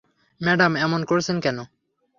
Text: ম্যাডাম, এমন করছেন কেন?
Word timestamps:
ম্যাডাম, 0.41 0.71
এমন 0.85 1.01
করছেন 1.05 1.37
কেন? 1.39 1.57